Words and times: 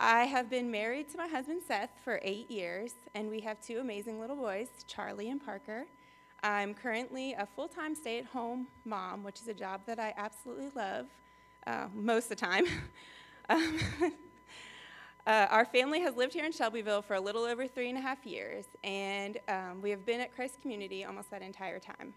I 0.00 0.26
have 0.26 0.48
been 0.48 0.70
married 0.70 1.10
to 1.10 1.18
my 1.18 1.26
husband 1.26 1.60
Seth 1.66 1.90
for 2.04 2.20
eight 2.22 2.48
years, 2.48 2.92
and 3.16 3.28
we 3.28 3.40
have 3.40 3.60
two 3.60 3.78
amazing 3.80 4.20
little 4.20 4.36
boys, 4.36 4.68
Charlie 4.86 5.28
and 5.28 5.44
Parker. 5.44 5.86
I'm 6.44 6.72
currently 6.72 7.32
a 7.32 7.44
full 7.44 7.66
time 7.66 7.96
stay 7.96 8.20
at 8.20 8.26
home 8.26 8.68
mom, 8.84 9.24
which 9.24 9.40
is 9.40 9.48
a 9.48 9.54
job 9.54 9.80
that 9.86 9.98
I 9.98 10.14
absolutely 10.16 10.70
love 10.76 11.06
uh, 11.66 11.88
most 11.92 12.24
of 12.24 12.28
the 12.30 12.36
time. 12.36 12.66
um, 13.48 13.78
uh, 15.26 15.46
our 15.50 15.64
family 15.64 16.00
has 16.02 16.14
lived 16.14 16.32
here 16.32 16.44
in 16.44 16.52
Shelbyville 16.52 17.02
for 17.02 17.14
a 17.14 17.20
little 17.20 17.42
over 17.42 17.66
three 17.66 17.88
and 17.88 17.98
a 17.98 18.00
half 18.00 18.24
years, 18.24 18.66
and 18.84 19.38
um, 19.48 19.82
we 19.82 19.90
have 19.90 20.06
been 20.06 20.20
at 20.20 20.32
Christ 20.32 20.62
Community 20.62 21.04
almost 21.04 21.28
that 21.32 21.42
entire 21.42 21.80
time. 21.80 22.14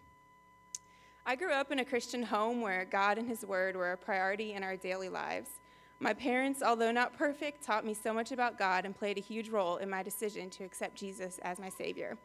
I 1.25 1.35
grew 1.35 1.51
up 1.51 1.71
in 1.71 1.79
a 1.79 1.85
Christian 1.85 2.21
home 2.21 2.61
where 2.61 2.85
God 2.85 3.17
and 3.17 3.27
His 3.27 3.43
Word 3.43 3.75
were 3.75 3.93
a 3.93 3.97
priority 3.97 4.53
in 4.53 4.61
our 4.61 4.75
daily 4.75 5.09
lives. 5.09 5.60
My 6.01 6.15
parents, 6.15 6.63
although 6.63 6.91
not 6.91 7.15
perfect, 7.15 7.63
taught 7.63 7.85
me 7.85 7.93
so 7.93 8.11
much 8.11 8.31
about 8.31 8.57
God 8.57 8.85
and 8.85 8.97
played 8.97 9.19
a 9.19 9.21
huge 9.21 9.49
role 9.49 9.77
in 9.77 9.87
my 9.87 10.01
decision 10.01 10.49
to 10.49 10.63
accept 10.63 10.95
Jesus 10.95 11.37
as 11.43 11.59
my 11.59 11.69
Savior. 11.69 12.17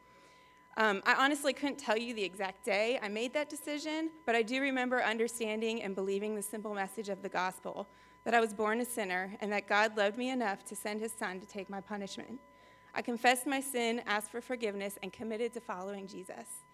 Um, 0.78 1.02
I 1.04 1.12
honestly 1.22 1.52
couldn't 1.52 1.78
tell 1.78 1.98
you 1.98 2.14
the 2.14 2.24
exact 2.24 2.64
day 2.64 2.98
I 3.02 3.08
made 3.08 3.34
that 3.34 3.50
decision, 3.50 4.12
but 4.24 4.34
I 4.34 4.40
do 4.40 4.62
remember 4.62 5.02
understanding 5.02 5.82
and 5.82 5.94
believing 5.94 6.34
the 6.34 6.40
simple 6.40 6.72
message 6.72 7.10
of 7.10 7.20
the 7.20 7.28
gospel 7.28 7.86
that 8.24 8.32
I 8.32 8.40
was 8.40 8.54
born 8.54 8.80
a 8.80 8.84
sinner 8.86 9.36
and 9.42 9.52
that 9.52 9.68
God 9.68 9.94
loved 9.94 10.16
me 10.16 10.30
enough 10.30 10.64
to 10.66 10.74
send 10.74 11.02
his 11.02 11.12
son 11.12 11.38
to 11.40 11.46
take 11.46 11.68
my 11.68 11.82
punishment. 11.82 12.40
I 12.94 13.02
confessed 13.02 13.46
my 13.46 13.60
sin, 13.60 14.00
asked 14.06 14.30
for 14.30 14.40
forgiveness, 14.40 14.98
and 15.02 15.12
committed 15.12 15.52
to 15.52 15.60
following 15.60 16.06
Jesus. 16.06 16.64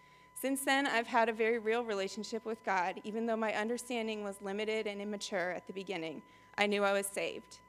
Since 0.42 0.64
then, 0.64 0.88
I've 0.88 1.06
had 1.06 1.28
a 1.28 1.32
very 1.32 1.60
real 1.60 1.84
relationship 1.84 2.45
with 2.45 2.64
God, 2.64 3.01
even 3.05 3.27
though 3.27 3.37
my 3.37 3.55
understanding 3.55 4.24
was 4.24 4.42
limited 4.42 4.88
and 4.88 5.01
immature 5.01 5.52
at 5.52 5.68
the 5.68 5.73
beginning. 5.73 6.20
I 6.59 6.66
knew 6.66 6.82
I 6.82 6.92
was 6.92 7.06
saved. 7.06 7.60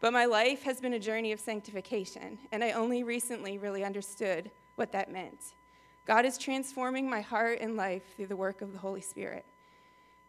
But 0.00 0.12
my 0.12 0.26
life 0.26 0.62
has 0.64 0.82
been 0.82 0.92
a 0.92 0.98
journey 0.98 1.32
of 1.32 1.40
sanctification, 1.40 2.36
and 2.52 2.62
I 2.62 2.72
only 2.72 3.04
recently 3.04 3.56
really 3.56 3.84
understood 3.84 4.50
what 4.74 4.92
that 4.92 5.10
meant. 5.10 5.54
God 6.04 6.26
is 6.26 6.36
transforming 6.36 7.08
my 7.08 7.22
heart 7.22 7.60
and 7.62 7.74
life 7.74 8.02
through 8.14 8.26
the 8.26 8.36
work 8.36 8.60
of 8.60 8.74
the 8.74 8.78
Holy 8.80 9.00
Spirit. 9.00 9.46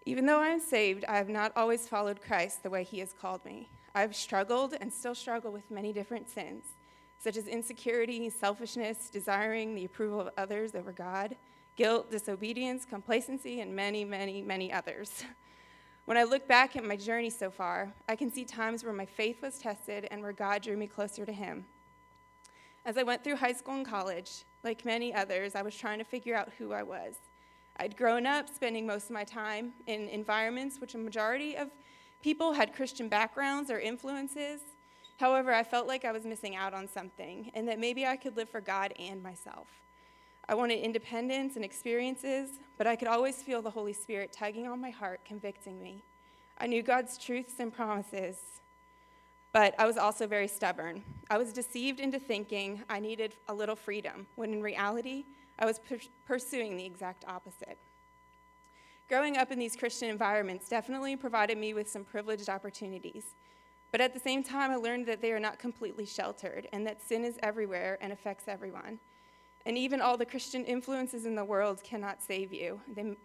Even 0.05 0.25
though 0.25 0.39
I 0.39 0.47
am 0.47 0.61
saved, 0.61 1.03
I 1.09 1.17
have 1.17 1.27
not 1.27 1.51
always 1.57 1.89
followed 1.89 2.21
Christ 2.21 2.63
the 2.63 2.69
way 2.69 2.85
He 2.85 2.99
has 2.99 3.11
called 3.11 3.43
me. 3.43 3.67
I've 3.93 4.15
struggled 4.15 4.75
and 4.79 4.93
still 4.93 5.13
struggle 5.13 5.51
with 5.51 5.69
many 5.69 5.91
different 5.91 6.29
sins, 6.29 6.63
such 7.19 7.35
as 7.35 7.47
insecurity, 7.47 8.29
selfishness, 8.29 9.09
desiring 9.09 9.75
the 9.75 9.83
approval 9.83 10.21
of 10.21 10.29
others 10.37 10.73
over 10.73 10.93
God, 10.93 11.35
guilt, 11.75 12.11
disobedience, 12.11 12.85
complacency, 12.85 13.61
and 13.61 13.75
many, 13.75 14.05
many, 14.05 14.41
many 14.41 14.71
others. 14.71 15.23
When 16.05 16.17
I 16.17 16.23
look 16.23 16.47
back 16.47 16.75
at 16.75 16.83
my 16.83 16.95
journey 16.95 17.29
so 17.29 17.51
far, 17.51 17.93
I 18.09 18.15
can 18.15 18.31
see 18.31 18.43
times 18.43 18.83
where 18.83 18.91
my 18.91 19.05
faith 19.05 19.41
was 19.41 19.59
tested 19.59 20.07
and 20.09 20.21
where 20.21 20.33
God 20.33 20.63
drew 20.63 20.75
me 20.75 20.87
closer 20.87 21.25
to 21.25 21.31
Him. 21.31 21.63
As 22.85 22.97
I 22.97 23.03
went 23.03 23.23
through 23.23 23.35
high 23.35 23.53
school 23.53 23.75
and 23.75 23.85
college, 23.85 24.43
like 24.63 24.83
many 24.83 25.13
others, 25.13 25.53
I 25.55 25.61
was 25.61 25.75
trying 25.75 25.99
to 25.99 26.03
figure 26.03 26.35
out 26.35 26.49
who 26.57 26.73
I 26.73 26.81
was. 26.81 27.15
I'd 27.77 27.95
grown 27.95 28.25
up 28.25 28.49
spending 28.49 28.85
most 28.85 29.05
of 29.05 29.11
my 29.11 29.23
time 29.23 29.73
in 29.87 30.09
environments 30.09 30.81
which 30.81 30.95
a 30.95 30.97
majority 30.97 31.55
of 31.55 31.69
people 32.21 32.53
had 32.53 32.73
Christian 32.73 33.07
backgrounds 33.07 33.71
or 33.71 33.79
influences. 33.79 34.61
However, 35.17 35.53
I 35.53 35.63
felt 35.63 35.87
like 35.87 36.03
I 36.03 36.11
was 36.11 36.25
missing 36.25 36.55
out 36.55 36.73
on 36.73 36.87
something 36.87 37.51
and 37.53 37.67
that 37.67 37.79
maybe 37.79 38.05
I 38.05 38.17
could 38.17 38.35
live 38.35 38.49
for 38.49 38.59
God 38.59 38.93
and 38.99 39.21
myself. 39.21 39.67
I 40.51 40.53
wanted 40.53 40.79
independence 40.79 41.55
and 41.55 41.63
experiences, 41.63 42.49
but 42.77 42.85
I 42.85 42.97
could 42.97 43.07
always 43.07 43.41
feel 43.41 43.61
the 43.61 43.69
Holy 43.69 43.93
Spirit 43.93 44.33
tugging 44.33 44.67
on 44.67 44.81
my 44.81 44.89
heart, 44.89 45.21
convicting 45.23 45.81
me. 45.81 46.03
I 46.57 46.67
knew 46.67 46.83
God's 46.83 47.17
truths 47.17 47.53
and 47.59 47.73
promises, 47.73 48.35
but 49.53 49.73
I 49.79 49.85
was 49.85 49.95
also 49.95 50.27
very 50.27 50.49
stubborn. 50.49 51.03
I 51.29 51.37
was 51.37 51.53
deceived 51.53 52.01
into 52.01 52.19
thinking 52.19 52.83
I 52.89 52.99
needed 52.99 53.33
a 53.47 53.53
little 53.53 53.77
freedom, 53.77 54.27
when 54.35 54.51
in 54.51 54.61
reality, 54.61 55.23
I 55.57 55.65
was 55.65 55.79
per- 55.79 55.99
pursuing 56.27 56.75
the 56.75 56.85
exact 56.85 57.23
opposite. 57.29 57.77
Growing 59.07 59.37
up 59.37 59.53
in 59.53 59.59
these 59.59 59.77
Christian 59.77 60.09
environments 60.09 60.67
definitely 60.67 61.15
provided 61.15 61.57
me 61.57 61.73
with 61.73 61.89
some 61.89 62.03
privileged 62.03 62.49
opportunities. 62.49 63.35
But 63.93 64.01
at 64.01 64.13
the 64.13 64.19
same 64.19 64.43
time, 64.43 64.71
I 64.71 64.75
learned 64.75 65.05
that 65.05 65.21
they 65.21 65.31
are 65.31 65.39
not 65.39 65.59
completely 65.59 66.05
sheltered 66.05 66.67
and 66.73 66.85
that 66.87 67.01
sin 67.01 67.23
is 67.23 67.39
everywhere 67.41 67.97
and 68.01 68.11
affects 68.11 68.49
everyone. 68.49 68.99
And 69.65 69.77
even 69.77 70.01
all 70.01 70.17
the 70.17 70.25
Christian 70.25 70.65
influences 70.65 71.25
in 71.25 71.35
the 71.35 71.45
world 71.45 71.83
cannot 71.83 72.21
save 72.21 72.51
you 72.51 72.79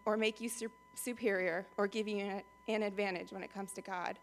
or 0.04 0.16
make 0.16 0.40
you 0.40 0.50
superior 0.94 1.66
or 1.76 1.86
give 1.86 2.06
you 2.06 2.42
an 2.68 2.82
advantage 2.82 3.32
when 3.32 3.42
it 3.42 3.52
comes 3.52 3.72
to 3.72 3.80
God. 3.80 4.18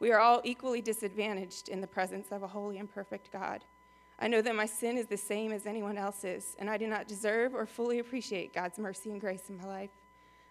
We 0.00 0.12
are 0.12 0.20
all 0.20 0.40
equally 0.44 0.80
disadvantaged 0.80 1.68
in 1.68 1.80
the 1.80 1.86
presence 1.86 2.28
of 2.30 2.42
a 2.42 2.46
holy 2.46 2.78
and 2.78 2.88
perfect 2.88 3.32
God. 3.32 3.64
I 4.20 4.28
know 4.28 4.42
that 4.42 4.54
my 4.54 4.66
sin 4.66 4.96
is 4.96 5.06
the 5.06 5.16
same 5.16 5.52
as 5.52 5.66
anyone 5.66 5.98
else's, 5.98 6.56
and 6.58 6.68
I 6.68 6.76
do 6.76 6.86
not 6.86 7.08
deserve 7.08 7.54
or 7.54 7.66
fully 7.66 7.98
appreciate 7.98 8.54
God's 8.54 8.78
mercy 8.78 9.10
and 9.10 9.20
grace 9.20 9.48
in 9.48 9.56
my 9.56 9.64
life. 9.64 9.90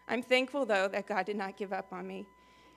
I'm 0.07 0.21
thankful, 0.21 0.65
though, 0.65 0.87
that 0.87 1.07
God 1.07 1.25
did 1.25 1.35
not 1.35 1.57
give 1.57 1.73
up 1.73 1.91
on 1.91 2.07
me. 2.07 2.27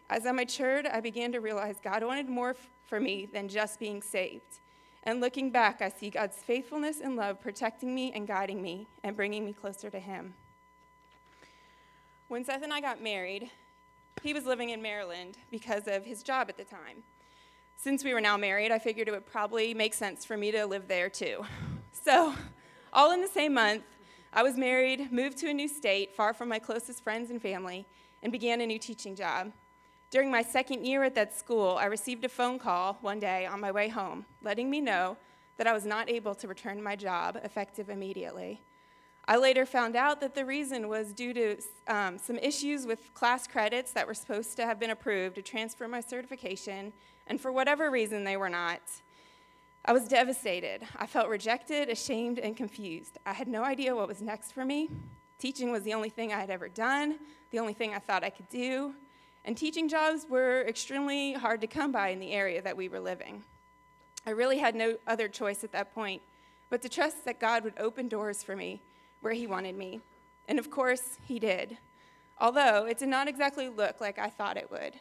As 0.09 0.27
I 0.27 0.33
matured, 0.33 0.87
I 0.87 1.01
began 1.01 1.31
to 1.33 1.41
realize 1.41 1.77
God 1.83 2.03
wanted 2.03 2.29
more 2.29 2.57
for 2.87 2.99
me 2.99 3.27
than 3.27 3.49
just 3.49 3.79
being 3.79 4.03
saved. 4.03 4.61
And 5.03 5.21
looking 5.21 5.51
back, 5.51 5.81
I 5.81 5.89
see 5.89 6.11
God's 6.11 6.37
faithfulness 6.37 7.01
and 7.01 7.17
love 7.17 7.41
protecting 7.41 7.95
me 7.95 8.13
and 8.13 8.27
guiding 8.27 8.61
me 8.61 8.87
and 9.03 9.17
bringing 9.17 9.45
me 9.45 9.53
closer 9.53 9.91
to 9.91 9.99
Him. 9.99 10.35
When 12.29 12.45
Seth 12.45 12.63
and 12.63 12.73
I 12.73 12.81
got 12.81 13.03
married, 13.03 13.51
he 14.23 14.35
was 14.35 14.45
living 14.45 14.71
in 14.71 14.83
Maryland 14.83 15.39
because 15.51 15.89
of 15.89 16.05
his 16.05 16.23
job 16.23 16.49
at 16.49 16.57
the 16.57 16.65
time. 16.65 17.03
Since 17.77 18.05
we 18.05 18.13
were 18.13 18.21
now 18.21 18.37
married, 18.37 18.71
I 18.71 18.79
figured 18.79 19.09
it 19.09 19.13
would 19.13 19.27
probably 19.27 19.73
make 19.73 19.95
sense 19.95 20.25
for 20.25 20.37
me 20.37 20.51
to 20.53 20.67
live 20.67 20.87
there 20.89 21.11
too. 21.11 21.45
So, 21.93 22.35
all 22.95 23.13
in 23.13 23.21
the 23.21 23.29
same 23.29 23.53
month, 23.53 23.83
I 24.33 24.43
was 24.43 24.57
married, 24.57 25.13
moved 25.13 25.37
to 25.39 25.51
a 25.51 25.53
new 25.53 25.69
state, 25.69 26.15
far 26.15 26.33
from 26.33 26.49
my 26.49 26.59
closest 26.59 27.03
friends 27.03 27.31
and 27.31 27.43
family, 27.43 27.85
and 28.23 28.33
began 28.33 28.61
a 28.61 28.67
new 28.67 28.79
teaching 28.79 29.15
job. 29.15 29.53
During 30.11 30.29
my 30.29 30.43
second 30.43 30.85
year 30.85 31.05
at 31.05 31.15
that 31.15 31.37
school, 31.37 31.77
I 31.81 31.85
received 31.85 32.25
a 32.25 32.29
phone 32.29 32.59
call 32.59 32.99
one 33.01 33.21
day 33.21 33.47
on 33.47 33.61
my 33.61 33.71
way 33.71 33.89
home, 33.89 34.27
letting 34.43 34.69
me 34.69 34.81
know 34.81 35.17
that 35.57 35.69
I 35.69 35.73
was 35.73 35.87
not 35.87 36.11
able 36.11 36.35
to 36.35 36.49
return 36.49 36.83
my 36.83 36.97
job 36.97 37.39
effective 37.45 37.89
immediately. 37.89 38.61
I 39.29 39.37
later 39.37 39.65
found 39.65 39.95
out 39.95 40.21
that 40.21 40.35
the 40.35 40.45
reason 40.45 40.89
was 40.89 41.13
due 41.13 41.33
to 41.35 41.57
um, 41.87 42.19
some 42.19 42.39
issues 42.39 42.87
with 42.87 43.15
class 43.15 43.47
credits 43.47 43.93
that 43.93 44.05
were 44.05 44.15
supposed 44.15 44.57
to 44.57 44.67
have 44.67 44.81
been 44.81 44.91
approved 44.91 45.37
to 45.37 45.43
transfer 45.43 45.87
my 45.87 46.01
certification, 46.01 46.93
and 47.29 47.41
for 47.41 47.53
whatever 47.53 47.89
reason, 47.89 48.25
they 48.25 48.37
were 48.37 48.49
not. 48.49 48.81
I 49.85 49.93
was 49.93 50.09
devastated. 50.09 50.83
I 50.97 51.07
felt 51.07 51.29
rejected, 51.29 51.89
ashamed, 51.89 52.41
and 52.41 52.57
confused. 52.57 53.19
I 53.25 53.33
had 53.33 53.47
no 53.47 53.63
idea 53.63 53.95
what 53.95 54.09
was 54.09 54.21
next 54.21 54.51
for 54.51 54.65
me. 54.65 54.91
Teaching 55.39 55.71
was 55.71 55.85
the 55.85 55.95
only 55.95 56.11
thing 56.11 56.33
I 56.33 56.41
had 56.41 56.51
ever 56.51 56.69
done, 56.69 57.21
the 57.53 57.61
only 57.61 57.75
thing 57.75 57.95
I 57.95 58.01
thought 58.01 58.25
I 58.25 58.31
could 58.31 58.49
do, 58.49 58.95
and 59.45 59.57
teaching 59.57 59.89
jobs 59.89 60.27
were 60.29 60.63
extremely 60.69 61.33
hard 61.33 61.61
to 61.63 61.67
come 61.67 61.93
by 61.93 62.09
in 62.09 62.21
the 62.21 62.33
area 62.33 62.61
that 62.63 62.77
we 62.77 62.89
were 62.89 63.01
living. 63.01 63.43
I 64.27 64.31
really 64.31 64.59
had 64.59 64.75
no 64.75 64.97
other 65.07 65.29
choice 65.29 65.65
at 65.65 65.73
that 65.73 65.95
point 65.95 66.23
but 66.69 66.83
to 66.83 66.89
trust 66.89 67.25
that 67.25 67.41
God 67.41 67.65
would 67.65 67.75
open 67.79 68.09
doors 68.09 68.43
for 68.43 68.55
me 68.55 68.81
where 69.21 69.33
He 69.33 69.47
wanted 69.47 69.77
me. 69.77 70.01
And 70.49 70.59
of 70.59 70.71
course, 70.71 71.19
He 71.25 71.39
did, 71.39 71.79
although 72.39 72.87
it 72.87 72.99
did 72.99 73.09
not 73.09 73.29
exactly 73.29 73.69
look 73.69 74.01
like 74.01 74.19
I 74.19 74.29
thought 74.29 74.57
it 74.57 74.71
would. 74.71 74.95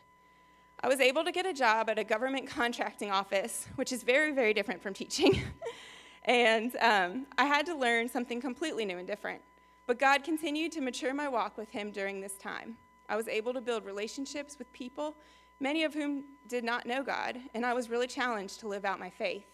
I 0.82 0.88
was 0.88 1.00
able 1.02 1.26
to 1.26 1.32
get 1.32 1.46
a 1.46 1.54
job 1.54 1.90
at 1.90 2.00
a 2.00 2.04
government 2.04 2.48
contracting 2.48 3.12
office, 3.12 3.68
which 3.76 3.92
is 3.92 4.02
very, 4.04 4.32
very 4.32 4.54
different 4.54 4.82
from 4.82 4.94
teaching. 4.94 5.42
and 6.24 6.76
um, 6.78 7.26
I 7.38 7.46
had 7.46 7.66
to 7.66 7.76
learn 7.76 8.08
something 8.08 8.40
completely 8.40 8.86
new 8.86 8.98
and 8.98 9.06
different. 9.06 9.42
But 9.88 10.00
God 10.00 10.24
continued 10.24 10.72
to 10.74 10.82
mature 10.82 11.14
my 11.14 11.28
walk 11.28 11.58
with 11.58 11.70
Him 11.70 11.92
during 11.92 12.22
this 12.22 12.38
time. 12.38 12.78
I 13.10 13.16
was 13.16 13.28
able 13.28 13.54
to 13.54 13.62
build 13.62 13.86
relationships 13.86 14.58
with 14.58 14.72
people, 14.72 15.16
many 15.60 15.84
of 15.84 15.94
whom 15.94 16.24
did 16.48 16.64
not 16.64 16.86
know 16.86 17.04
God, 17.04 17.38
and 17.54 17.66
I 17.66 17.74
was 17.74 17.90
really 17.90 18.08
challenged 18.08 18.60
to 18.60 18.68
live 18.68 18.86
out 18.86 19.00
my 19.00 19.10
faith. 19.10 19.46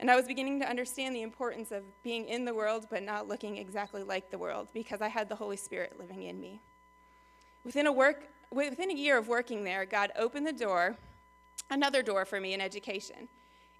And 0.00 0.10
I 0.10 0.16
was 0.16 0.26
beginning 0.26 0.58
to 0.60 0.68
understand 0.68 1.14
the 1.14 1.22
importance 1.22 1.70
of 1.70 1.84
being 2.02 2.26
in 2.26 2.44
the 2.44 2.54
world 2.54 2.86
but 2.90 3.02
not 3.02 3.28
looking 3.28 3.58
exactly 3.58 4.02
like 4.02 4.30
the 4.30 4.38
world 4.38 4.68
because 4.72 5.00
I 5.00 5.08
had 5.08 5.28
the 5.28 5.36
Holy 5.36 5.56
Spirit 5.58 5.98
living 5.98 6.22
in 6.22 6.40
me. 6.40 6.60
Within 7.64 7.86
a, 7.86 7.92
work, 7.92 8.28
within 8.50 8.90
a 8.90 8.94
year 8.94 9.18
of 9.18 9.28
working 9.28 9.62
there, 9.62 9.84
God 9.84 10.10
opened 10.16 10.46
the 10.46 10.52
door, 10.52 10.96
another 11.70 12.02
door 12.02 12.24
for 12.24 12.40
me 12.40 12.54
in 12.54 12.60
education. 12.60 13.28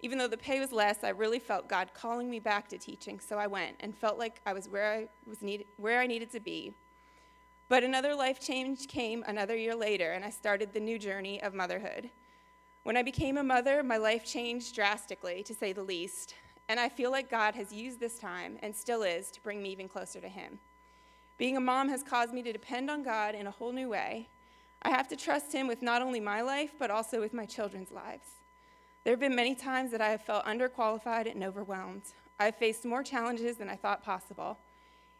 Even 0.01 0.17
though 0.17 0.27
the 0.27 0.37
pay 0.37 0.59
was 0.59 0.71
less, 0.71 1.03
I 1.03 1.09
really 1.09 1.39
felt 1.39 1.67
God 1.67 1.91
calling 1.93 2.29
me 2.29 2.39
back 2.39 2.67
to 2.69 2.77
teaching, 2.77 3.19
so 3.19 3.37
I 3.37 3.47
went 3.47 3.77
and 3.79 3.95
felt 3.95 4.17
like 4.17 4.41
I 4.45 4.53
was 4.53 4.69
where 4.69 4.93
I 4.93 5.07
was 5.27 5.41
needed, 5.41 5.67
where 5.77 5.99
I 5.99 6.07
needed 6.07 6.31
to 6.31 6.39
be. 6.39 6.73
But 7.71 7.85
another 7.85 8.13
life 8.13 8.37
change 8.37 8.89
came 8.89 9.23
another 9.25 9.55
year 9.55 9.73
later, 9.73 10.11
and 10.11 10.25
I 10.25 10.29
started 10.29 10.73
the 10.73 10.79
new 10.81 10.99
journey 10.99 11.41
of 11.41 11.53
motherhood. 11.53 12.09
When 12.83 12.97
I 12.97 13.01
became 13.01 13.37
a 13.37 13.43
mother, 13.43 13.81
my 13.81 13.95
life 13.95 14.25
changed 14.25 14.75
drastically, 14.75 15.41
to 15.43 15.55
say 15.55 15.71
the 15.71 15.81
least, 15.81 16.35
and 16.67 16.81
I 16.81 16.89
feel 16.89 17.11
like 17.11 17.31
God 17.31 17.55
has 17.55 17.71
used 17.71 18.01
this 18.01 18.19
time, 18.19 18.57
and 18.61 18.75
still 18.75 19.03
is, 19.03 19.31
to 19.31 19.41
bring 19.41 19.63
me 19.63 19.69
even 19.69 19.87
closer 19.87 20.19
to 20.19 20.27
Him. 20.27 20.59
Being 21.37 21.55
a 21.55 21.61
mom 21.61 21.87
has 21.87 22.03
caused 22.03 22.33
me 22.33 22.43
to 22.43 22.51
depend 22.51 22.89
on 22.89 23.03
God 23.03 23.35
in 23.35 23.47
a 23.47 23.51
whole 23.51 23.71
new 23.71 23.87
way. 23.87 24.27
I 24.81 24.89
have 24.89 25.07
to 25.07 25.15
trust 25.15 25.53
Him 25.53 25.65
with 25.65 25.81
not 25.81 26.01
only 26.01 26.19
my 26.19 26.41
life, 26.41 26.73
but 26.77 26.91
also 26.91 27.21
with 27.21 27.33
my 27.33 27.45
children's 27.45 27.93
lives. 27.93 28.27
There 29.05 29.13
have 29.13 29.21
been 29.21 29.33
many 29.33 29.55
times 29.55 29.91
that 29.91 30.01
I 30.01 30.09
have 30.09 30.23
felt 30.23 30.43
underqualified 30.43 31.31
and 31.31 31.41
overwhelmed. 31.41 32.03
I 32.37 32.43
have 32.43 32.57
faced 32.57 32.83
more 32.83 33.01
challenges 33.01 33.55
than 33.55 33.69
I 33.69 33.77
thought 33.77 34.03
possible. 34.03 34.57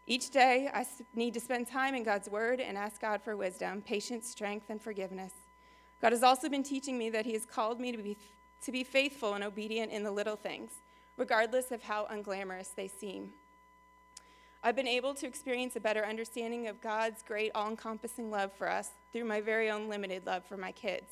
Each 0.07 0.29
day, 0.29 0.69
I 0.73 0.85
need 1.13 1.33
to 1.35 1.39
spend 1.39 1.67
time 1.67 1.93
in 1.93 2.03
God's 2.03 2.29
Word 2.29 2.59
and 2.59 2.77
ask 2.77 2.99
God 2.99 3.21
for 3.21 3.37
wisdom, 3.37 3.81
patience, 3.81 4.27
strength, 4.29 4.69
and 4.69 4.81
forgiveness. 4.81 5.33
God 6.01 6.11
has 6.11 6.23
also 6.23 6.49
been 6.49 6.63
teaching 6.63 6.97
me 6.97 7.09
that 7.11 7.25
He 7.25 7.33
has 7.33 7.45
called 7.45 7.79
me 7.79 7.91
to 7.91 7.97
be, 7.97 8.17
to 8.63 8.71
be 8.71 8.83
faithful 8.83 9.35
and 9.35 9.43
obedient 9.43 9.91
in 9.91 10.03
the 10.03 10.11
little 10.11 10.35
things, 10.35 10.71
regardless 11.17 11.71
of 11.71 11.83
how 11.83 12.07
unglamorous 12.11 12.75
they 12.75 12.87
seem. 12.87 13.29
I've 14.63 14.75
been 14.75 14.87
able 14.87 15.13
to 15.15 15.27
experience 15.27 15.75
a 15.75 15.79
better 15.79 16.05
understanding 16.05 16.67
of 16.67 16.81
God's 16.81 17.23
great, 17.23 17.51
all 17.53 17.69
encompassing 17.69 18.29
love 18.29 18.51
for 18.53 18.69
us 18.69 18.89
through 19.11 19.25
my 19.25 19.41
very 19.41 19.69
own 19.69 19.87
limited 19.87 20.25
love 20.25 20.45
for 20.45 20.57
my 20.57 20.71
kids. 20.71 21.11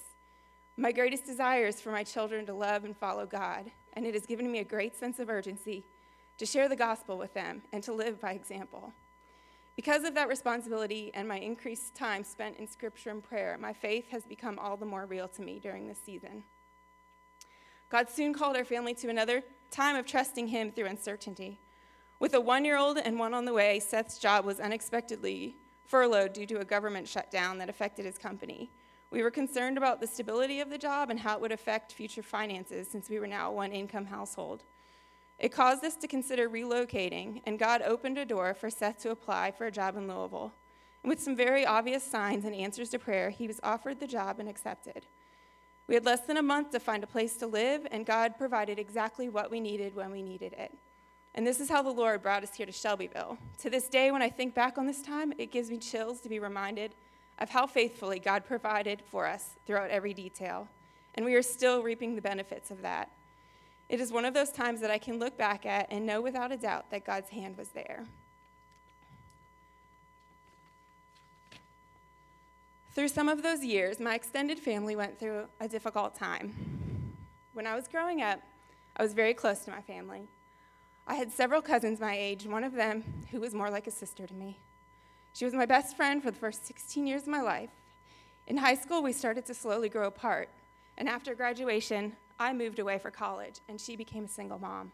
My 0.77 0.91
greatest 0.91 1.25
desire 1.25 1.65
is 1.65 1.81
for 1.81 1.91
my 1.91 2.03
children 2.03 2.45
to 2.47 2.53
love 2.53 2.85
and 2.85 2.95
follow 2.97 3.25
God, 3.25 3.71
and 3.93 4.05
it 4.05 4.13
has 4.13 4.25
given 4.25 4.51
me 4.51 4.59
a 4.59 4.63
great 4.63 4.95
sense 4.95 5.19
of 5.19 5.29
urgency 5.29 5.83
to 6.39 6.45
share 6.45 6.67
the 6.67 6.75
gospel 6.75 7.17
with 7.17 7.33
them 7.33 7.61
and 7.71 7.83
to 7.83 7.93
live 7.93 8.19
by 8.19 8.31
example. 8.31 8.91
Because 9.75 10.03
of 10.03 10.15
that 10.15 10.27
responsibility 10.27 11.11
and 11.13 11.27
my 11.27 11.37
increased 11.37 11.95
time 11.95 12.23
spent 12.23 12.57
in 12.57 12.67
scripture 12.67 13.11
and 13.11 13.23
prayer, 13.23 13.57
my 13.61 13.71
faith 13.71 14.09
has 14.09 14.25
become 14.25 14.57
all 14.57 14.75
the 14.75 14.85
more 14.85 15.05
real 15.05 15.27
to 15.29 15.41
me 15.41 15.59
during 15.59 15.87
this 15.87 15.99
season. 16.03 16.43
God 17.89 18.09
soon 18.09 18.33
called 18.33 18.57
our 18.57 18.65
family 18.65 18.93
to 18.95 19.09
another 19.09 19.43
time 19.71 19.95
of 19.95 20.05
trusting 20.05 20.47
Him 20.47 20.71
through 20.71 20.87
uncertainty. 20.87 21.59
With 22.19 22.33
a 22.33 22.41
one 22.41 22.65
year 22.65 22.77
old 22.77 22.97
and 22.97 23.17
one 23.17 23.33
on 23.33 23.45
the 23.45 23.53
way, 23.53 23.79
Seth's 23.79 24.17
job 24.17 24.45
was 24.45 24.59
unexpectedly 24.59 25.55
furloughed 25.85 26.33
due 26.33 26.45
to 26.45 26.59
a 26.59 26.65
government 26.65 27.07
shutdown 27.07 27.57
that 27.57 27.69
affected 27.69 28.05
his 28.05 28.17
company. 28.17 28.69
We 29.11 29.23
were 29.23 29.31
concerned 29.31 29.77
about 29.77 30.01
the 30.01 30.07
stability 30.07 30.59
of 30.59 30.69
the 30.69 30.77
job 30.77 31.09
and 31.09 31.19
how 31.19 31.35
it 31.35 31.41
would 31.41 31.51
affect 31.51 31.93
future 31.93 32.21
finances 32.21 32.87
since 32.87 33.09
we 33.09 33.19
were 33.19 33.27
now 33.27 33.49
a 33.49 33.53
one 33.53 33.71
income 33.71 34.05
household. 34.05 34.63
It 35.39 35.53
caused 35.53 35.85
us 35.85 35.95
to 35.97 36.07
consider 36.07 36.49
relocating, 36.49 37.41
and 37.45 37.57
God 37.57 37.81
opened 37.81 38.17
a 38.17 38.25
door 38.25 38.53
for 38.53 38.69
Seth 38.69 39.01
to 39.03 39.11
apply 39.11 39.51
for 39.51 39.65
a 39.65 39.71
job 39.71 39.95
in 39.95 40.07
Louisville. 40.07 40.53
And 41.01 41.09
with 41.09 41.21
some 41.21 41.35
very 41.35 41.65
obvious 41.65 42.03
signs 42.03 42.43
and 42.43 42.53
answers 42.53 42.89
to 42.89 42.99
prayer, 42.99 43.29
he 43.29 43.47
was 43.47 43.59
offered 43.63 43.99
the 43.99 44.07
job 44.07 44.39
and 44.39 44.49
accepted. 44.49 45.05
We 45.87 45.95
had 45.95 46.05
less 46.05 46.21
than 46.21 46.37
a 46.37 46.43
month 46.43 46.71
to 46.71 46.79
find 46.79 47.03
a 47.03 47.07
place 47.07 47.37
to 47.37 47.47
live, 47.47 47.87
and 47.89 48.05
God 48.05 48.37
provided 48.37 48.77
exactly 48.77 49.29
what 49.29 49.49
we 49.49 49.61
needed 49.61 49.95
when 49.95 50.11
we 50.11 50.21
needed 50.21 50.53
it. 50.53 50.73
And 51.35 51.47
this 51.47 51.61
is 51.61 51.69
how 51.69 51.81
the 51.81 51.89
Lord 51.89 52.21
brought 52.21 52.43
us 52.43 52.53
here 52.53 52.65
to 52.65 52.71
Shelbyville. 52.71 53.37
To 53.59 53.69
this 53.69 53.87
day, 53.87 54.11
when 54.11 54.21
I 54.21 54.29
think 54.29 54.53
back 54.53 54.77
on 54.77 54.87
this 54.87 55.01
time, 55.01 55.33
it 55.37 55.51
gives 55.51 55.71
me 55.71 55.77
chills 55.77 56.19
to 56.21 56.29
be 56.29 56.39
reminded 56.39 56.95
of 57.39 57.49
how 57.49 57.65
faithfully 57.65 58.19
God 58.19 58.45
provided 58.45 59.01
for 59.09 59.25
us 59.25 59.51
throughout 59.65 59.89
every 59.89 60.13
detail. 60.13 60.67
And 61.15 61.25
we 61.25 61.35
are 61.35 61.41
still 61.41 61.81
reaping 61.81 62.15
the 62.15 62.21
benefits 62.21 62.71
of 62.71 62.81
that. 62.81 63.09
It 63.89 63.99
is 63.99 64.11
one 64.11 64.23
of 64.23 64.35
those 64.35 64.51
times 64.51 64.81
that 64.81 64.91
I 64.91 64.99
can 64.99 65.17
look 65.17 65.35
back 65.35 65.65
at 65.65 65.87
and 65.91 66.05
know 66.05 66.21
without 66.21 66.51
a 66.51 66.57
doubt 66.57 66.91
that 66.91 67.05
God's 67.05 67.29
hand 67.29 67.57
was 67.57 67.69
there. 67.69 68.05
Through 72.93 73.07
some 73.07 73.29
of 73.29 73.41
those 73.41 73.63
years, 73.63 73.99
my 73.99 74.13
extended 74.13 74.59
family 74.59 74.95
went 74.95 75.19
through 75.19 75.45
a 75.59 75.67
difficult 75.67 76.15
time. 76.15 76.53
When 77.53 77.65
I 77.65 77.75
was 77.75 77.87
growing 77.87 78.21
up, 78.21 78.41
I 78.95 79.03
was 79.03 79.13
very 79.13 79.33
close 79.33 79.59
to 79.65 79.71
my 79.71 79.81
family. 79.81 80.27
I 81.07 81.15
had 81.15 81.31
several 81.31 81.61
cousins 81.61 81.99
my 81.99 82.15
age, 82.15 82.45
one 82.45 82.63
of 82.63 82.73
them 82.73 83.03
who 83.31 83.39
was 83.39 83.55
more 83.55 83.71
like 83.71 83.87
a 83.87 83.91
sister 83.91 84.27
to 84.27 84.33
me. 84.33 84.59
She 85.33 85.45
was 85.45 85.53
my 85.53 85.65
best 85.65 85.95
friend 85.95 86.21
for 86.21 86.29
the 86.29 86.37
first 86.37 86.67
16 86.67 87.07
years 87.07 87.23
of 87.23 87.29
my 87.29 87.41
life. 87.41 87.69
In 88.45 88.57
high 88.57 88.75
school, 88.75 89.01
we 89.01 89.13
started 89.13 89.45
to 89.45 89.53
slowly 89.53 89.89
grow 89.89 90.07
apart, 90.07 90.49
and 90.97 91.07
after 91.07 91.33
graduation, 91.33 92.15
I 92.39 92.53
moved 92.53 92.79
away 92.79 92.97
for 92.97 93.11
college, 93.11 93.59
and 93.67 93.79
she 93.79 93.95
became 93.95 94.25
a 94.25 94.29
single 94.29 94.59
mom. 94.59 94.91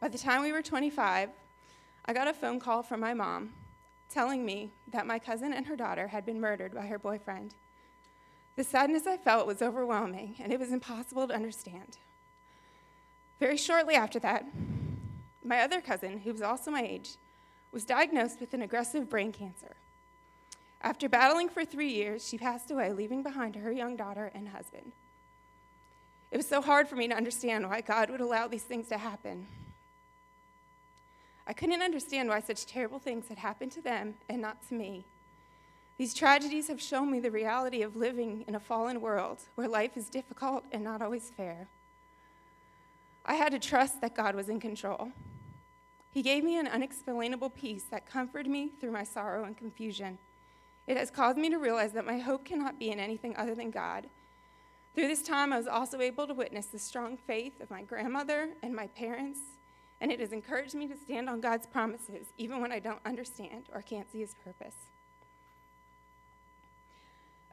By 0.00 0.08
the 0.08 0.18
time 0.18 0.42
we 0.42 0.52
were 0.52 0.62
25, 0.62 1.28
I 2.06 2.12
got 2.12 2.28
a 2.28 2.32
phone 2.32 2.58
call 2.58 2.82
from 2.82 3.00
my 3.00 3.12
mom 3.12 3.50
telling 4.08 4.44
me 4.46 4.70
that 4.90 5.06
my 5.06 5.18
cousin 5.18 5.52
and 5.52 5.66
her 5.66 5.76
daughter 5.76 6.08
had 6.08 6.24
been 6.24 6.40
murdered 6.40 6.74
by 6.74 6.86
her 6.86 6.98
boyfriend. 6.98 7.54
The 8.56 8.64
sadness 8.64 9.06
I 9.06 9.18
felt 9.18 9.46
was 9.46 9.60
overwhelming, 9.60 10.36
and 10.40 10.52
it 10.52 10.58
was 10.58 10.72
impossible 10.72 11.28
to 11.28 11.34
understand. 11.34 11.98
Very 13.38 13.56
shortly 13.56 13.94
after 13.94 14.18
that, 14.20 14.46
my 15.44 15.60
other 15.60 15.80
cousin, 15.80 16.18
who 16.18 16.32
was 16.32 16.42
also 16.42 16.70
my 16.70 16.82
age, 16.82 17.16
was 17.70 17.84
diagnosed 17.84 18.40
with 18.40 18.54
an 18.54 18.62
aggressive 18.62 19.10
brain 19.10 19.32
cancer. 19.32 19.76
After 20.80 21.08
battling 21.08 21.48
for 21.48 21.64
three 21.64 21.92
years, 21.92 22.26
she 22.26 22.38
passed 22.38 22.70
away, 22.70 22.92
leaving 22.92 23.22
behind 23.22 23.56
her 23.56 23.70
young 23.70 23.96
daughter 23.96 24.30
and 24.34 24.48
husband. 24.48 24.92
It 26.30 26.36
was 26.36 26.48
so 26.48 26.60
hard 26.60 26.88
for 26.88 26.96
me 26.96 27.08
to 27.08 27.16
understand 27.16 27.68
why 27.68 27.80
God 27.80 28.10
would 28.10 28.20
allow 28.20 28.48
these 28.48 28.64
things 28.64 28.88
to 28.88 28.98
happen. 28.98 29.46
I 31.46 31.54
couldn't 31.54 31.80
understand 31.80 32.28
why 32.28 32.40
such 32.40 32.66
terrible 32.66 32.98
things 32.98 33.28
had 33.28 33.38
happened 33.38 33.72
to 33.72 33.80
them 33.80 34.14
and 34.28 34.42
not 34.42 34.66
to 34.68 34.74
me. 34.74 35.06
These 35.96 36.12
tragedies 36.12 36.68
have 36.68 36.80
shown 36.80 37.10
me 37.10 37.18
the 37.18 37.30
reality 37.30 37.82
of 37.82 37.96
living 37.96 38.44
in 38.46 38.54
a 38.54 38.60
fallen 38.60 39.00
world 39.00 39.40
where 39.54 39.66
life 39.66 39.96
is 39.96 40.10
difficult 40.10 40.64
and 40.70 40.84
not 40.84 41.00
always 41.00 41.30
fair. 41.30 41.68
I 43.24 43.34
had 43.34 43.52
to 43.52 43.58
trust 43.58 44.00
that 44.02 44.14
God 44.14 44.34
was 44.34 44.50
in 44.50 44.60
control. 44.60 45.10
He 46.12 46.22
gave 46.22 46.44
me 46.44 46.58
an 46.58 46.68
unexplainable 46.68 47.50
peace 47.50 47.84
that 47.90 48.06
comforted 48.06 48.50
me 48.50 48.72
through 48.80 48.92
my 48.92 49.04
sorrow 49.04 49.44
and 49.44 49.56
confusion. 49.56 50.18
It 50.86 50.96
has 50.96 51.10
caused 51.10 51.38
me 51.38 51.50
to 51.50 51.58
realize 51.58 51.92
that 51.92 52.06
my 52.06 52.18
hope 52.18 52.44
cannot 52.44 52.78
be 52.78 52.90
in 52.90 53.00
anything 53.00 53.36
other 53.36 53.54
than 53.54 53.70
God 53.70 54.08
through 54.94 55.08
this 55.08 55.22
time, 55.22 55.52
I 55.52 55.58
was 55.58 55.66
also 55.66 56.00
able 56.00 56.26
to 56.26 56.34
witness 56.34 56.66
the 56.66 56.78
strong 56.78 57.16
faith 57.16 57.60
of 57.60 57.70
my 57.70 57.82
grandmother 57.82 58.50
and 58.62 58.74
my 58.74 58.88
parents, 58.88 59.40
and 60.00 60.10
it 60.10 60.20
has 60.20 60.32
encouraged 60.32 60.74
me 60.74 60.86
to 60.88 60.96
stand 60.96 61.28
on 61.28 61.40
God's 61.40 61.66
promises 61.66 62.26
even 62.36 62.60
when 62.60 62.72
I 62.72 62.78
don't 62.78 63.00
understand 63.04 63.64
or 63.72 63.82
can't 63.82 64.10
see 64.10 64.20
His 64.20 64.34
purpose. 64.44 64.74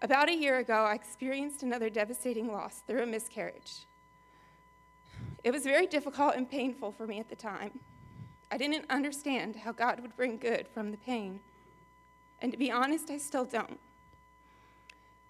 About 0.02 0.30
a 0.30 0.36
year 0.36 0.58
ago, 0.60 0.86
I 0.86 0.94
experienced 0.94 1.64
another 1.64 1.90
devastating 1.90 2.52
loss 2.52 2.84
through 2.86 3.04
a 3.04 3.06
miscarriage. 3.06 3.86
It 5.44 5.52
was 5.52 5.64
very 5.64 5.88
difficult 5.88 6.36
and 6.36 6.50
painful 6.50 6.92
for 6.92 7.08
me 7.08 7.20
at 7.20 7.30
the 7.30 7.36
time. 7.36 7.80
I 8.52 8.58
didn't 8.58 8.86
understand 8.90 9.56
how 9.56 9.72
God 9.72 10.00
would 10.00 10.16
bring 10.16 10.38
good 10.38 10.68
from 10.68 10.92
the 10.92 10.98
pain. 10.98 11.40
And 12.42 12.52
to 12.52 12.58
be 12.58 12.72
honest, 12.72 13.10
I 13.10 13.18
still 13.18 13.46
don't. 13.46 13.80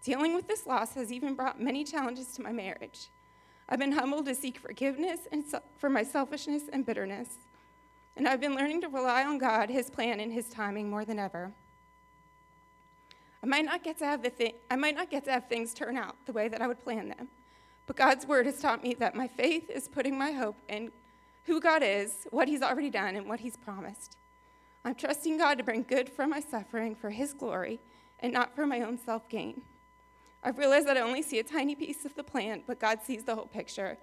Dealing 0.05 0.35
with 0.35 0.47
this 0.47 0.67
loss 0.67 0.93
has 0.93 1.11
even 1.11 1.33
brought 1.33 1.59
many 1.59 1.83
challenges 1.83 2.27
to 2.33 2.43
my 2.43 2.51
marriage. 2.51 3.09
I've 3.67 3.79
been 3.79 3.93
humbled 3.93 4.27
to 4.27 4.35
seek 4.35 4.59
forgiveness 4.59 5.21
and 5.31 5.43
for 5.79 5.89
my 5.89 6.03
selfishness 6.03 6.65
and 6.71 6.85
bitterness. 6.85 7.39
And 8.15 8.27
I've 8.27 8.39
been 8.39 8.53
learning 8.53 8.81
to 8.81 8.87
rely 8.87 9.25
on 9.25 9.39
God, 9.39 9.71
His 9.71 9.89
plan, 9.89 10.19
and 10.19 10.31
His 10.31 10.47
timing 10.47 10.91
more 10.91 11.05
than 11.05 11.17
ever. 11.17 11.51
I 13.41 13.47
might 13.47 13.65
not 13.65 13.83
get 13.83 13.97
to 13.97 14.05
have 14.05 14.21
the 14.21 14.29
thi- 14.29 14.53
I 14.69 14.75
might 14.75 14.93
not 14.93 15.09
get 15.09 15.25
to 15.25 15.31
have 15.31 15.49
things 15.49 15.73
turn 15.73 15.97
out 15.97 16.15
the 16.27 16.33
way 16.33 16.49
that 16.49 16.61
I 16.61 16.67
would 16.67 16.83
plan 16.83 17.09
them, 17.09 17.27
but 17.87 17.95
God's 17.95 18.27
word 18.27 18.45
has 18.45 18.59
taught 18.59 18.83
me 18.83 18.93
that 18.99 19.15
my 19.15 19.27
faith 19.27 19.71
is 19.71 19.87
putting 19.87 20.19
my 20.19 20.33
hope 20.33 20.57
in 20.69 20.91
who 21.45 21.59
God 21.59 21.81
is, 21.81 22.27
what 22.29 22.47
He's 22.47 22.61
already 22.61 22.91
done, 22.91 23.15
and 23.15 23.27
what 23.27 23.39
He's 23.39 23.57
promised. 23.57 24.17
I'm 24.83 24.93
trusting 24.93 25.39
God 25.39 25.57
to 25.57 25.63
bring 25.63 25.81
good 25.81 26.09
from 26.09 26.29
my 26.29 26.41
suffering 26.41 26.93
for 26.93 27.09
His 27.09 27.33
glory 27.33 27.79
and 28.19 28.31
not 28.31 28.55
for 28.55 28.67
my 28.67 28.81
own 28.81 28.99
self 28.99 29.27
gain. 29.29 29.63
I've 30.45 30.59
realized 30.59 30.87
that 30.87 30.95
I 30.95 31.01
only 31.01 31.23
see 31.23 31.39
a 31.39 31.43
tiny 31.43 31.73
piece 31.73 32.05
of 32.05 32.13
the 32.13 32.23
plan, 32.23 32.61
but 32.67 32.79
God 32.79 32.99
sees 33.03 33.23
the 33.23 33.33
whole 33.33 33.47
picture. 33.47 33.97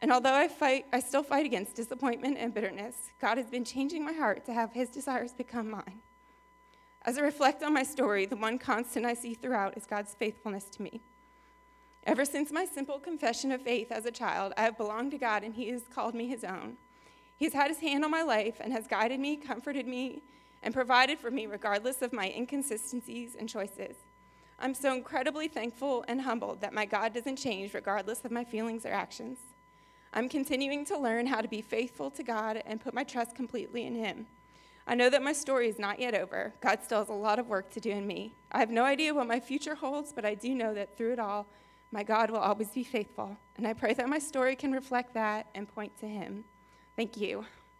And 0.00 0.12
although 0.12 0.32
I 0.32 0.46
fight, 0.46 0.86
I 0.92 1.00
still 1.00 1.24
fight 1.24 1.44
against 1.44 1.74
disappointment 1.74 2.36
and 2.38 2.54
bitterness. 2.54 3.10
God 3.20 3.36
has 3.36 3.50
been 3.50 3.64
changing 3.64 4.04
my 4.04 4.12
heart 4.12 4.44
to 4.46 4.52
have 4.52 4.72
his 4.72 4.90
desires 4.90 5.32
become 5.32 5.68
mine. 5.68 6.00
As 7.04 7.18
I 7.18 7.22
reflect 7.22 7.64
on 7.64 7.74
my 7.74 7.82
story, 7.82 8.26
the 8.26 8.36
one 8.36 8.60
constant 8.60 9.04
I 9.04 9.14
see 9.14 9.34
throughout 9.34 9.76
is 9.76 9.84
God's 9.84 10.14
faithfulness 10.14 10.66
to 10.66 10.82
me. 10.82 11.00
Ever 12.04 12.24
since 12.24 12.52
my 12.52 12.64
simple 12.64 13.00
confession 13.00 13.50
of 13.50 13.62
faith 13.62 13.90
as 13.90 14.06
a 14.06 14.12
child, 14.12 14.52
I 14.56 14.62
have 14.62 14.76
belonged 14.76 15.10
to 15.10 15.18
God 15.18 15.42
and 15.42 15.52
he 15.52 15.68
has 15.70 15.82
called 15.92 16.14
me 16.14 16.28
his 16.28 16.44
own. 16.44 16.76
He 17.36 17.44
has 17.44 17.54
had 17.54 17.70
his 17.70 17.80
hand 17.80 18.04
on 18.04 18.10
my 18.12 18.22
life 18.22 18.58
and 18.60 18.72
has 18.72 18.86
guided 18.86 19.18
me, 19.18 19.36
comforted 19.36 19.88
me, 19.88 20.22
and 20.62 20.72
provided 20.72 21.18
for 21.18 21.32
me 21.32 21.46
regardless 21.46 22.02
of 22.02 22.12
my 22.12 22.30
inconsistencies 22.30 23.34
and 23.34 23.48
choices. 23.48 23.96
I'm 24.58 24.74
so 24.74 24.94
incredibly 24.94 25.48
thankful 25.48 26.04
and 26.08 26.20
humbled 26.20 26.60
that 26.60 26.72
my 26.72 26.84
God 26.84 27.14
doesn't 27.14 27.36
change 27.36 27.74
regardless 27.74 28.24
of 28.24 28.30
my 28.30 28.44
feelings 28.44 28.86
or 28.86 28.92
actions. 28.92 29.38
I'm 30.14 30.28
continuing 30.28 30.84
to 30.86 30.98
learn 30.98 31.26
how 31.26 31.40
to 31.40 31.48
be 31.48 31.62
faithful 31.62 32.10
to 32.10 32.22
God 32.22 32.62
and 32.66 32.80
put 32.80 32.94
my 32.94 33.02
trust 33.02 33.34
completely 33.34 33.86
in 33.86 33.94
Him. 33.94 34.26
I 34.86 34.94
know 34.94 35.08
that 35.10 35.22
my 35.22 35.32
story 35.32 35.68
is 35.68 35.78
not 35.78 36.00
yet 36.00 36.14
over. 36.14 36.52
God 36.60 36.82
still 36.82 36.98
has 36.98 37.08
a 37.08 37.14
lot 37.14 37.38
of 37.38 37.48
work 37.48 37.70
to 37.72 37.80
do 37.80 37.90
in 37.90 38.06
me. 38.06 38.34
I 38.50 38.58
have 38.58 38.70
no 38.70 38.84
idea 38.84 39.14
what 39.14 39.26
my 39.26 39.40
future 39.40 39.74
holds, 39.74 40.12
but 40.12 40.24
I 40.24 40.34
do 40.34 40.54
know 40.54 40.74
that 40.74 40.96
through 40.96 41.12
it 41.12 41.18
all, 41.18 41.46
my 41.92 42.02
God 42.02 42.30
will 42.30 42.38
always 42.38 42.70
be 42.70 42.84
faithful. 42.84 43.36
And 43.56 43.66
I 43.66 43.74
pray 43.74 43.94
that 43.94 44.08
my 44.08 44.18
story 44.18 44.56
can 44.56 44.72
reflect 44.72 45.14
that 45.14 45.46
and 45.54 45.72
point 45.72 45.98
to 46.00 46.06
Him. 46.06 46.44
Thank 46.96 47.16
you. 47.16 47.44